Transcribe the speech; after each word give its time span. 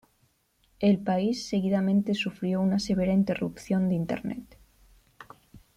El 0.79 0.97
país 0.97 1.47
seguidamente 1.47 2.15
sufrió 2.15 2.59
una 2.59 2.79
severa 2.79 3.13
interrupción 3.13 3.87
de 3.87 3.93
internet. 3.93 4.57